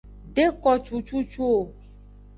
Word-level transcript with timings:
De 0.35 0.45
ko 0.61 0.71
cucucu 0.85 1.43
o. 1.57 1.57